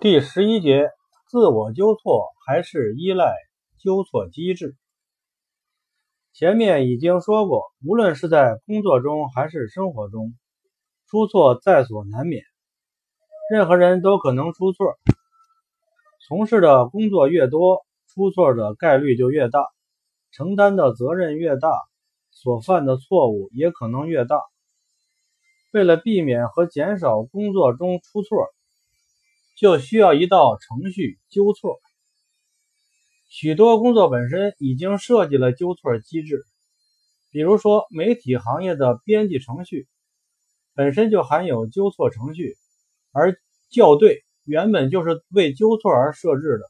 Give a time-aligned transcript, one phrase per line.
[0.00, 0.92] 第十一节，
[1.26, 3.34] 自我纠错还是依赖
[3.82, 4.76] 纠错机制。
[6.32, 10.34] 前面已经说过，无论是在工作中还是生活中，
[11.08, 12.44] 出错在所难免。
[13.50, 14.94] 任何人都可能出错，
[16.28, 19.66] 从事的工作越多，出错的概率就越大，
[20.30, 21.72] 承担的责任越大，
[22.30, 24.40] 所犯的错误也可能越大。
[25.72, 28.46] 为了避免和减少工作中出错，
[29.58, 31.80] 就需要一道程序纠错。
[33.28, 36.44] 许多工作本身已经设计了纠错机制，
[37.32, 39.88] 比如说媒体行业的编辑程序
[40.76, 42.54] 本身就含有纠错程序，
[43.10, 43.36] 而
[43.68, 46.64] 校对原本就是为纠错而设置的。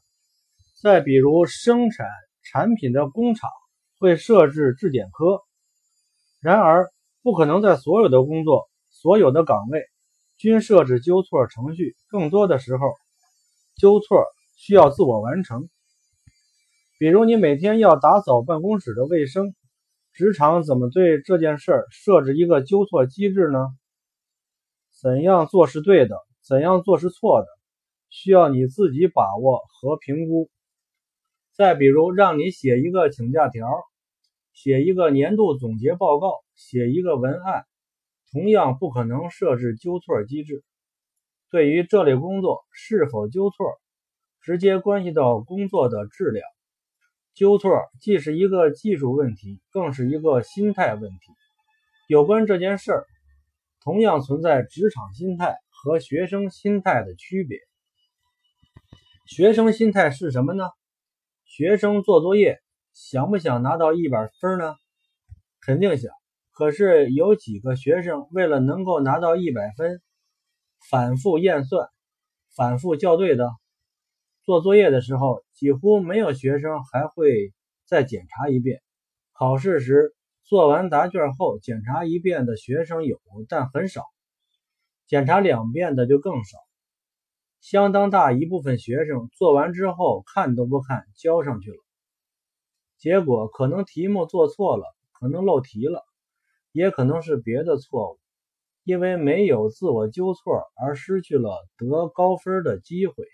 [0.81, 2.07] 再比如生产
[2.41, 3.51] 产品的工厂
[3.99, 5.43] 会设置质检科，
[6.41, 6.89] 然而
[7.21, 9.83] 不可能在所有的工作、所有的岗位。
[10.39, 12.87] 均设置纠错程序，更多的时候，
[13.75, 14.25] 纠错
[14.55, 15.69] 需要自我完成。
[16.97, 19.53] 比如，你每天要打扫办公室的卫生，
[20.13, 23.67] 职场怎么对这件事设置一个纠错机制呢？
[25.01, 27.47] 怎样做是对的，怎样做是错的，
[28.09, 30.49] 需要你自己把握和评估。
[31.53, 33.67] 再比如，让你写一个请假条，
[34.53, 37.65] 写一个年度总结报告，写一个文案。
[38.31, 40.63] 同样不可能设置纠错机制。
[41.49, 43.79] 对于这类工作是否纠错，
[44.41, 46.45] 直接关系到工作的质量。
[47.33, 47.71] 纠错
[48.01, 51.17] 既是一个技术问题，更是一个心态问题。
[52.07, 53.05] 有关这件事儿，
[53.81, 57.57] 同样存在职场心态和学生心态的区别。
[59.25, 60.65] 学生心态是什么呢？
[61.45, 62.59] 学生做作业
[62.93, 64.75] 想不想拿到一百分呢？
[65.61, 66.11] 肯定想。
[66.59, 70.01] 可是有几个学生为了能够拿到一百分，
[70.89, 71.87] 反复验算、
[72.53, 73.49] 反复校对的。
[74.43, 77.53] 做作业的时候，几乎没有学生还会
[77.85, 78.81] 再检查一遍。
[79.31, 84.03] 考试时做完答卷后检查一遍的学生有，但很少。
[85.07, 86.57] 检查两遍的就更少。
[87.61, 91.77] 相当大一部分学生做完之后看都不看，交上去了。
[92.97, 94.83] 结果可能题目做错了，
[95.13, 96.03] 可能漏题了。
[96.71, 98.19] 也可能是别的错误，
[98.83, 103.25] 因为没有自我纠错而失去了得高分的机会。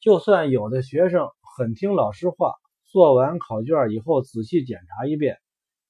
[0.00, 5.38] 就算有的学生很听老师话，做完考卷以后仔细检查一遍，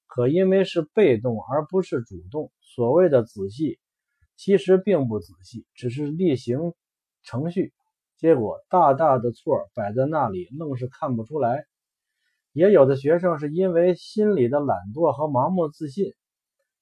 [0.06, 3.78] 可因为是被动而不是主动，所谓的仔细
[4.36, 6.72] 其实并不仔细，只是例行
[7.22, 7.72] 程序，
[8.16, 11.66] 结果大大的错摆在那里，愣是看不出来。
[12.58, 16.12] 也有的学生是因为心里的懒惰和盲目自信。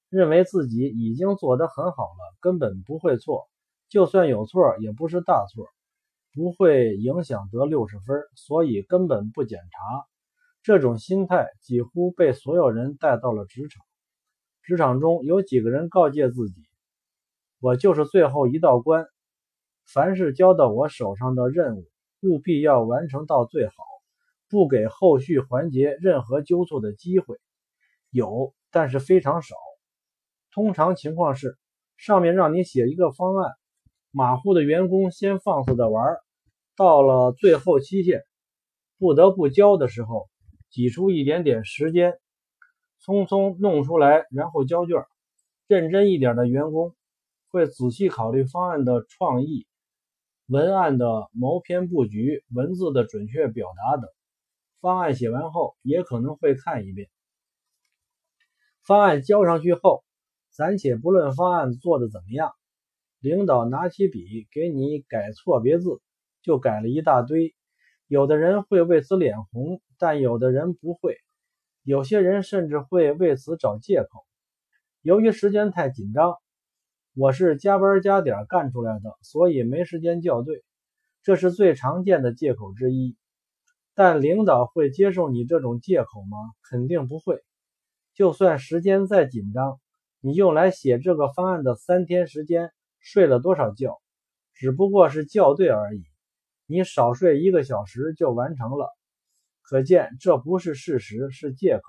[0.09, 3.47] 认为自己已经做得很好了，根本不会错，
[3.91, 5.67] 就算有错也不是大错，
[6.33, 10.07] 不会影响得六十分，所以根本不检查。
[10.63, 13.85] 这种心态几乎被所有人带到了职场。
[14.63, 16.63] 职场中有几个人告诫自己
[17.61, 19.05] ：“我就是最后一道关，
[19.93, 21.85] 凡是交到我手上的任务，
[22.23, 23.75] 务必要完成到最好，
[24.49, 27.37] 不给后续环节任何纠错的机会。”
[28.11, 29.55] 有，但是非常少。
[30.53, 31.59] 通常情况是，
[31.97, 33.53] 上面让你写一个方案，
[34.11, 36.17] 马虎的员工先放肆的玩，
[36.77, 38.23] 到了最后期限
[38.99, 40.29] 不得不交的时候，
[40.71, 42.19] 挤出一点点时间，
[43.05, 45.05] 匆匆弄出来，然后交卷。
[45.67, 46.95] 认真一点的员工
[47.51, 49.67] 会仔细考虑方案的创意、
[50.47, 54.09] 文案的谋篇布局、文字的准确表达等。
[54.87, 57.09] 方案写完后，也可能会看一遍。
[58.85, 60.05] 方案交上去后。
[60.53, 62.53] 暂且不论方案做的怎么样，
[63.19, 66.01] 领导拿起笔给你改错别字，
[66.41, 67.53] 就改了一大堆。
[68.07, 71.17] 有的人会为此脸红，但有的人不会。
[71.83, 74.25] 有些人甚至会为此找借口。
[75.03, 76.37] 由于时间太紧张，
[77.17, 80.63] 我是加班加点干出来的，所以没时间校对。
[81.25, 83.17] 这是最常见的借口之一。
[83.97, 86.37] 但领导会接受你这种借口吗？
[86.69, 87.43] 肯定不会。
[88.15, 89.81] 就算时间再紧张。
[90.21, 94.01] 你用来写这个方案的三天时间，睡了多少觉？
[94.53, 96.05] 只不过是校对而已。
[96.67, 98.95] 你少睡一个小时就完成了，
[99.63, 101.83] 可见这不是事实，是借口。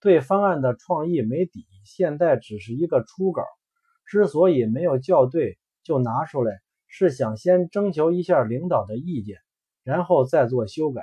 [0.00, 3.42] 对方案的创意没底，现在只是一个初稿。
[4.06, 9.36] 之所以没有校对就拿出来，是想先征求一下领导的意见，
[9.90, 11.02] 然后再做修改。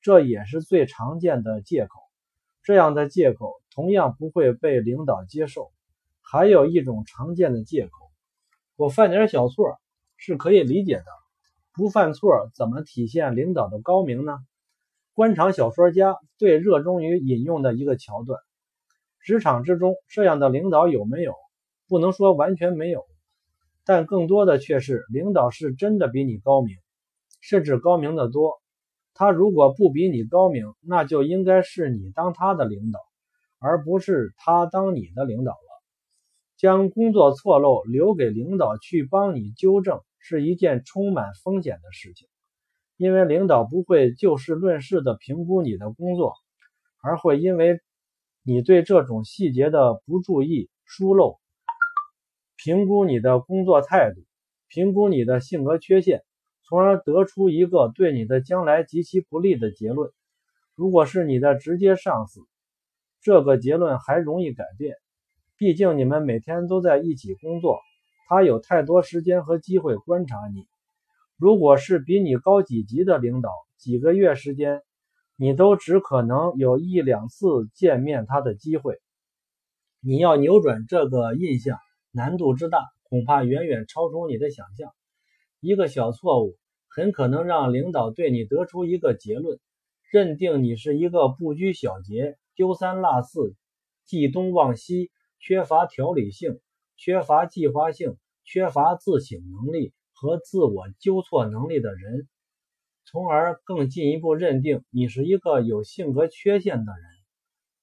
[0.00, 1.98] 这也是最常见的借口。
[2.62, 5.72] 这样的借口同样不会被领导接受。
[6.22, 7.90] 还有一种常见的借口，
[8.76, 9.80] 我犯点小错
[10.16, 11.06] 是可以理解的，
[11.72, 14.38] 不犯错怎么体现领导的高明呢？
[15.14, 18.38] 官场小说家最热衷于引用的一个桥段。
[19.20, 21.34] 职场之中，这样的领导有没有？
[21.88, 23.04] 不能说完全没有，
[23.84, 26.76] 但更多的却是领导是真的比你高明，
[27.40, 28.60] 甚至高明的多。
[29.14, 33.00] 他如果不比你高明，那就应该是你当他的领导，
[33.58, 35.58] 而不是他当你的领导了。
[36.56, 42.28] 将工作错漏留给领导去帮你纠正，是一件充满风险的事情，
[42.96, 46.34] 因为领导不会就事论事的评估你的工作，
[47.02, 47.80] 而会因为。
[48.44, 51.38] 你对这种细节的不注意、疏漏，
[52.56, 54.22] 评估你的工作态度，
[54.68, 56.24] 评估你的性格缺陷，
[56.68, 60.10] 从而得出一个对你的将来极其不利的结论。
[60.74, 62.42] 如果是你的直接上司，
[63.20, 64.96] 这个结论还容易改变，
[65.56, 67.80] 毕竟你们每天都在一起工作，
[68.28, 70.66] 他有太多时间和机会观察你。
[71.36, 74.82] 如果是比你高几级的领导，几个月时间。
[75.40, 78.98] 你都只可能有一两次见面他的机会，
[80.00, 81.78] 你要扭转这个印象，
[82.10, 84.92] 难度之大，恐怕远远超出你的想象。
[85.60, 86.56] 一个小错误，
[86.88, 89.58] 很可能让领导对你得出一个结论，
[90.10, 93.56] 认定你是一个不拘小节、丢三落四、
[94.04, 95.10] 记东忘西、
[95.40, 96.60] 缺乏条理性、
[96.96, 102.28] 缺乏计划性、缺乏自省能力和自我纠错能力的人。
[103.04, 107.02] 从而更进一步认定你是一个有性格缺陷的人，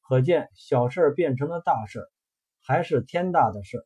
[0.07, 2.07] 可见小事变成了大事，
[2.61, 3.85] 还是天大的事。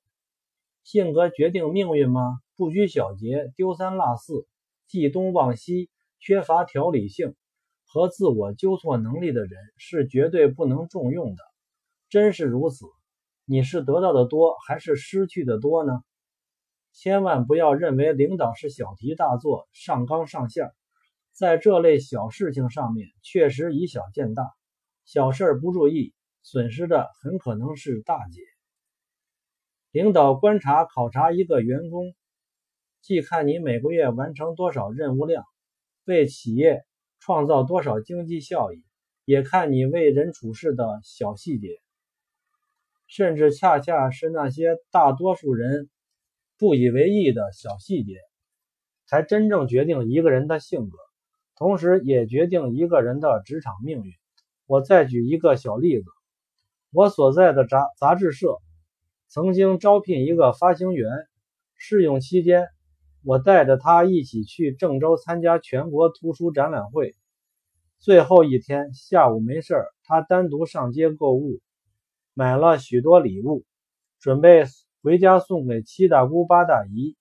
[0.83, 2.39] 性格决定命运吗？
[2.59, 4.45] 不拘小节、丢三落四、
[4.85, 5.89] 记东忘西、
[6.19, 7.37] 缺乏条理性
[7.85, 11.43] 和自我纠错能力的人是绝对不能重用的。
[12.09, 12.85] 真是如此，
[13.45, 16.03] 你是得到的多还是失去的多呢？
[16.91, 20.69] 千万不要认为领导是小题大做、上纲上线。
[21.31, 24.43] 在这类小事情上面，确实以小见大，
[25.05, 26.13] 小事儿不注意，
[26.43, 28.41] 损失的很可能是大劫。
[29.91, 32.13] 领导观察考察一个员工，
[33.01, 35.43] 既看你每个月完成多少任务量，
[36.05, 36.83] 为企业
[37.19, 38.83] 创造多少经济效益，
[39.25, 41.79] 也看你为人处事的小细节，
[43.07, 45.89] 甚至恰恰是那些大多数人
[46.57, 48.19] 不以为意的小细节，
[49.07, 50.97] 才真正决定一个人的性格。
[51.55, 54.13] 同时，也决定一个人的职场命运。
[54.65, 56.05] 我再举一个小例子：
[56.93, 58.59] 我所在的杂杂志社
[59.27, 61.09] 曾经招聘一个发行员，
[61.75, 62.67] 试用期间，
[63.23, 67.15] 我带着他一起去郑州参加全国图书展览会。
[67.99, 71.59] 最后一天下午没事儿，他单独上街购物，
[72.33, 73.65] 买了许多礼物，
[74.19, 74.65] 准备
[75.01, 77.15] 回家送给七大姑八大姨。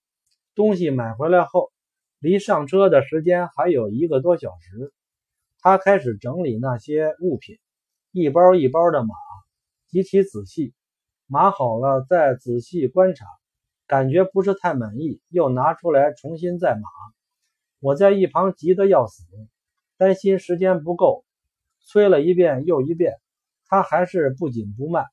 [0.55, 1.71] 东西买回来后。
[2.21, 4.93] 离上车的时间还有一个多小时，
[5.61, 7.59] 他开始整理那些物品，
[8.11, 9.15] 一包一包的码，
[9.87, 10.75] 极其仔细。
[11.29, 13.25] 码好了再仔细观察，
[13.89, 16.83] 感觉不是太满意，又拿出来重新再码。
[17.81, 19.25] 我在一旁急得要死，
[19.97, 21.25] 担心时间不够，
[21.87, 23.15] 催了一遍又一遍，
[23.67, 25.07] 他还是不紧不慢。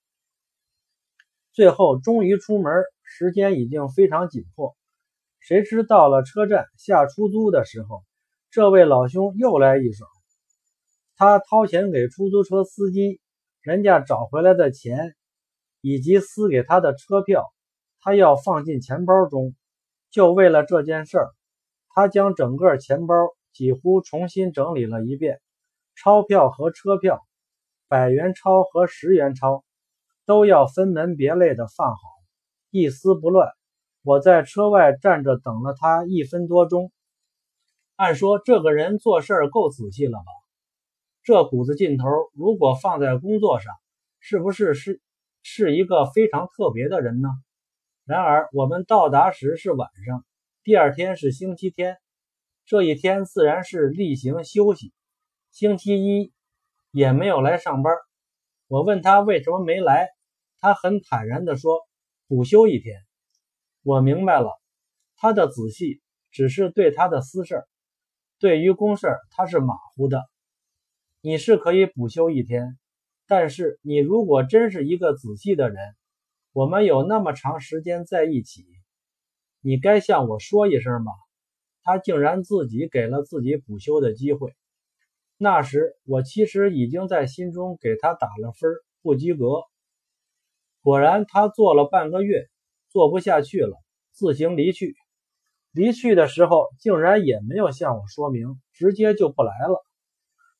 [1.54, 4.75] 最后终于出门，时间已经非常紧迫。
[5.39, 8.04] 谁知到了车站下出租的时候，
[8.52, 10.06] 这位老兄又来一手。
[11.16, 13.21] 他掏钱给出租车司机，
[13.61, 15.16] 人家找回来的钱
[15.80, 17.45] 以及撕给他的车票，
[18.06, 19.56] 他要放进钱包中。
[20.12, 21.31] 就为了这件事儿，
[21.90, 23.16] 他将整个钱包
[23.52, 25.42] 几乎重新整理了一遍，
[25.95, 27.19] 钞票和车票，
[27.88, 29.66] 百元钞和十元钞
[30.24, 32.00] 都要分门别类的放好，
[32.69, 33.50] 一丝不乱。
[34.04, 36.92] 我在车外站着等了他一分多钟。
[37.95, 40.26] 按说这个人做事儿够仔细了吧？
[41.24, 43.74] 这股子劲头，如果放在工作上，
[44.19, 45.02] 是不是是
[45.42, 47.30] 是一个非常特别的人呢？
[48.06, 50.24] 然而我们到达时是晚上，
[50.64, 51.97] 第二天是星期天，
[52.64, 54.94] 这一天自然是例行休息。
[55.50, 56.31] 星期一
[56.92, 57.92] 也没有来上班。
[58.68, 60.09] 我问他为什么没来，
[60.59, 61.80] 他很坦然地说
[62.30, 63.02] ：“补休一天。”
[63.81, 64.52] 我明白了，
[65.16, 67.64] 他的仔细只是对他的私事，
[68.38, 70.21] 对于公事他是马虎的。
[71.21, 72.78] 你是可以补休一天，
[73.26, 75.78] 但是你如果真是一个仔细的人，
[76.56, 78.64] 我们有那么长时间在一起，
[79.59, 81.12] 你该向我说一声吧。
[81.83, 84.56] 他竟然自己给了自己补休的机会。
[85.38, 88.71] 那时我其实已经在心中给他打了分，
[89.02, 89.64] 不及格。
[90.80, 92.47] 果然，他做了半个月。
[92.90, 93.76] 做不下去了，
[94.14, 94.95] 自行离去。
[95.74, 99.85] 离去的时候竟然也没有向我说明，直接就不来了。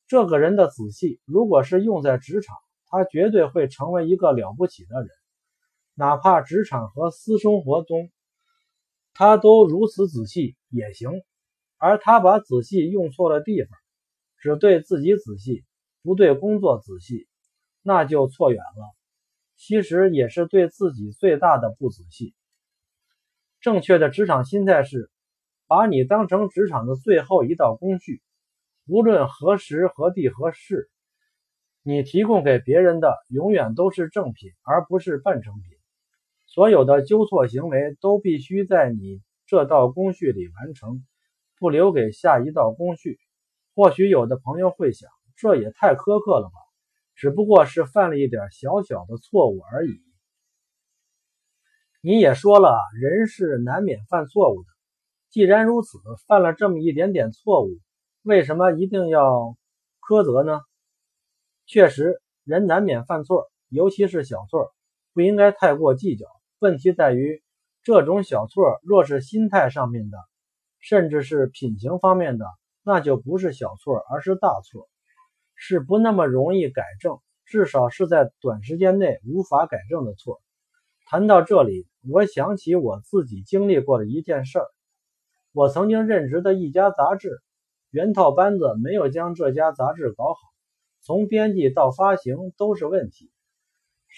[0.06, 2.54] 这个人的仔细，如果是用在职场，
[2.88, 5.08] 他绝对会成为一个了不起的人。
[5.98, 8.10] 哪怕职场和私生活中，
[9.14, 11.10] 他都如此仔细也行。
[11.78, 13.70] 而他把仔细用错了地方，
[14.38, 15.64] 只对自己仔细，
[16.02, 17.26] 不对工作仔细，
[17.82, 18.94] 那就错远了。
[19.56, 22.34] 其实也是对自己最大的不仔细。
[23.60, 25.10] 正确的职场心态是，
[25.66, 28.20] 把你当成职场的最后一道工序，
[28.86, 30.90] 无论何时何地何事，
[31.82, 35.75] 你提供给别人的永远都是正品，而不是半成品。
[36.56, 41.04] 所有的纠错行为都必须在你这道工序里完成，
[41.58, 43.18] 不留给下一道工序。
[43.74, 46.54] 或许有的朋友会想，这也太苛刻了吧？
[47.14, 50.00] 只不过是犯了一点小小的错误而已。
[52.00, 54.68] 你也说了，人是难免犯错误的。
[55.28, 57.68] 既然如此，犯了这么一点点错误，
[58.22, 59.58] 为什么一定要
[60.00, 60.62] 苛责呢？
[61.66, 64.74] 确实，人难免犯错，尤其是小错，
[65.12, 66.24] 不应该太过计较。
[66.58, 67.42] 问题在于，
[67.82, 70.16] 这种小错若是心态上面的，
[70.80, 72.46] 甚至是品行方面的，
[72.82, 74.88] 那就不是小错，而是大错，
[75.54, 80.40] 是不那么容易改正，至少是在短时间内无法改正的错。
[81.04, 84.66] 谈到这里，我想起我自己经历过的一件事儿。
[85.52, 87.42] 我曾经任职的一家杂志，
[87.90, 90.38] 原套班子没有将这家杂志搞好，
[91.02, 93.30] 从编辑到发行都是问题。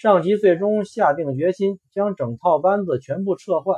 [0.01, 3.75] 上级最终下定决心，将整套班子全部撤换，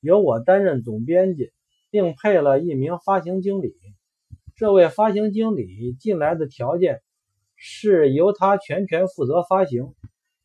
[0.00, 1.52] 由我担任总编辑，
[1.88, 3.72] 并配了一名发行经理。
[4.56, 7.00] 这位发行经理进来的条件
[7.54, 9.94] 是由他全权负责发行，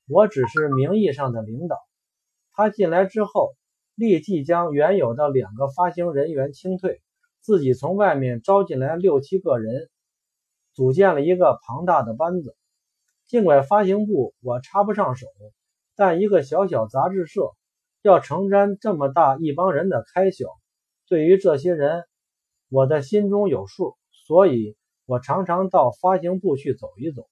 [0.07, 1.77] 我只是名义上的领导。
[2.53, 3.55] 他进来之后，
[3.95, 7.01] 立即将原有的两个发行人员清退，
[7.41, 9.89] 自己从外面招进来六七个人，
[10.75, 12.55] 组建了一个庞大的班子。
[13.27, 15.27] 尽管发行部我插不上手，
[15.97, 17.51] 但一个小小杂志社
[18.01, 20.45] 要承担这么大一帮人的开销，
[21.09, 22.05] 对于这些人，
[22.69, 27.27] 我的心中有数，所以我常常到发行部去走一走。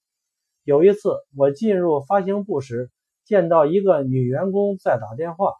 [0.64, 2.90] 有一次，我进入发行部时，
[3.24, 5.54] 见到一个女员工在打电话，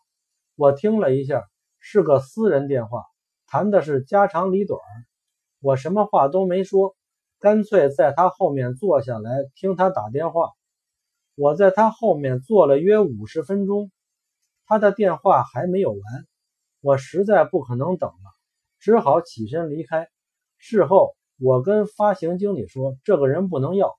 [0.55, 1.47] 我听了一下，
[1.79, 3.05] 是个私人电话，
[3.47, 4.79] 谈的是家长里短，
[5.61, 6.95] 我什么话都没说。
[7.47, 10.51] 干脆在他后面坐下来听他打电话。
[11.37, 13.93] 我在他后面坐了约五十分钟，
[14.67, 16.01] 他的电话还没有完，
[16.81, 18.33] 我实在不可能等了，
[18.81, 20.09] 只好起身离开。
[20.59, 23.95] 事后我跟发行经理说：“这个人不能要，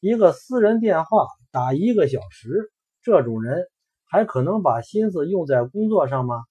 [0.00, 3.70] 一个私人电话打一个小时，这种人
[4.04, 6.44] 还可能把心思用在工作上吗？”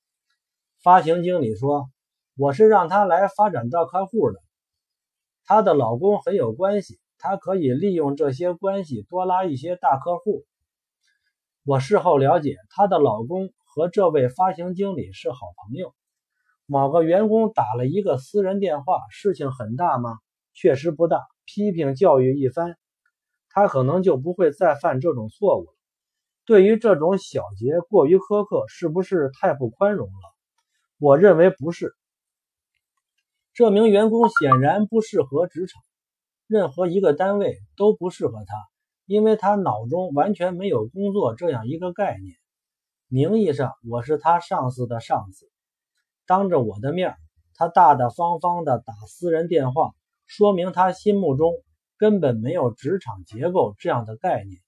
[0.82, 1.88] 发行经理说
[2.36, 4.40] ：“我是让他来发展到客户的。”
[5.46, 10.44] 她的老公很有关系，她可以利用这些关系多拉一些大客户。
[11.64, 15.38] 我事后了解，她的老公和这位发行经理是好
[15.68, 15.94] 朋友。
[16.66, 20.18] 某个员工打了一个私人电话，事情很大吗？
[20.54, 21.22] 确实不大。
[21.46, 22.76] 批评教育一番，
[23.50, 25.74] 他可能就不会再犯这种错误了。
[26.44, 30.36] 对于这种小节过于苛刻，是不是太不宽容了？
[30.98, 31.94] 我认为不是。
[33.56, 35.82] 这名员工显然不适合职场，
[36.46, 38.54] 任何一个单位都不适合他，
[39.06, 42.36] 因为他脑中完全没有工作这样一个概念。
[43.08, 45.50] 名义上我是他上司的上司，
[46.28, 47.16] 当着我的面，
[47.54, 49.92] 他大大方方的打私人电话，
[50.26, 51.54] 说明他心目中
[51.98, 54.60] 根本没有职场结构这样的概念。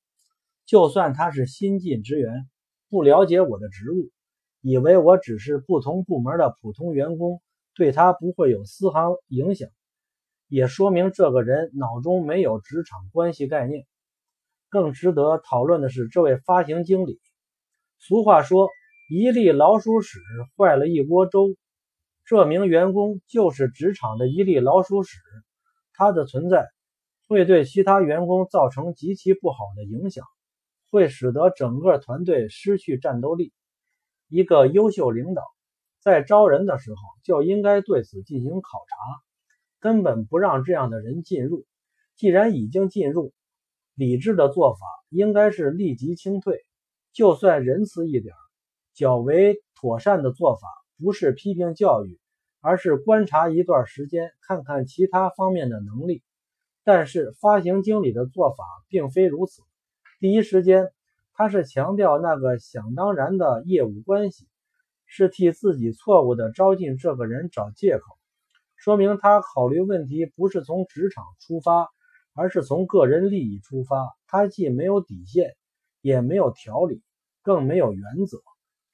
[0.65, 2.49] 就算他是新进职员，
[2.89, 4.11] 不了解我的职务，
[4.61, 7.41] 以为我只是不同部门的普通员工。
[7.77, 9.69] 对他不会有丝毫影响，
[10.47, 13.85] 也说明这个人脑中没有职场关系概念。
[14.69, 17.21] 更值得讨论的是这位发行经理。
[17.99, 18.67] 俗话说
[19.09, 20.19] ：“一粒老鼠屎
[20.57, 21.55] 坏了一锅粥。”
[22.25, 25.19] 这名员工就是职场的一粒老鼠屎，
[25.93, 26.67] 他的存在
[27.27, 30.25] 会对其他员工造成极其不好的影响，
[30.89, 33.53] 会使得整个团队失去战斗力。
[34.27, 35.43] 一个优秀领导。
[36.07, 38.95] 在招人的时候就应该对此进行考察，
[39.81, 41.65] 根本不让这样的人进入。
[42.15, 43.33] 既然已经进入，
[43.93, 46.63] 理智的做法应该是立即清退。
[47.11, 48.33] 就算仁慈一点，
[48.93, 52.17] 较为妥善的做法不是批评教育，
[52.61, 56.23] 而是观察一段时间，看看其他方面的能力。
[56.85, 59.61] 但是发行经理的做法并非如此。
[60.21, 60.87] 第一时间，
[61.33, 64.47] 他是强调那个想当然的业务关系。
[65.07, 68.03] 是替自己错误的招进这个人找借口，
[68.75, 71.87] 说明他考虑问题不是从职场出发，
[72.33, 74.15] 而是从个人利益出发。
[74.27, 75.55] 他既没有底线，
[76.01, 77.01] 也没有条理，
[77.41, 78.39] 更没有原则。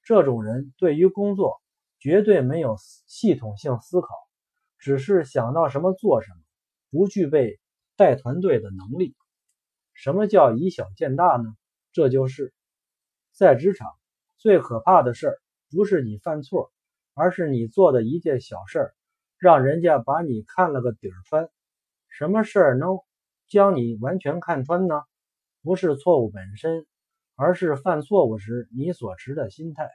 [0.03, 1.61] 这种人对于工作
[1.99, 2.77] 绝对没有
[3.07, 4.07] 系统性思考，
[4.77, 6.37] 只是想到什么做什么，
[6.91, 7.59] 不具备
[7.97, 9.15] 带团队的能力。
[9.93, 11.43] 什么叫以小见大呢？
[11.91, 12.53] 这就是
[13.31, 13.87] 在职场
[14.37, 15.42] 最可怕的事儿。
[15.73, 16.71] 不是你犯错，
[17.15, 18.93] 而是你做的一件小事儿，
[19.39, 21.49] 让人家把你看了个底儿穿。
[22.09, 22.99] 什么事儿能
[23.47, 25.01] 将你完全看穿呢？
[25.63, 26.85] 不是错误本身，
[27.35, 29.89] 而是犯错误时你所持的心态。